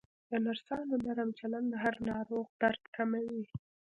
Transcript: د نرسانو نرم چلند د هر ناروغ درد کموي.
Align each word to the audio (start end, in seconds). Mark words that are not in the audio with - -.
د 0.29 0.31
نرسانو 0.45 0.95
نرم 1.05 1.29
چلند 1.39 1.67
د 1.71 1.75
هر 1.83 1.95
ناروغ 2.09 2.45
درد 2.61 2.83
کموي. 2.95 3.45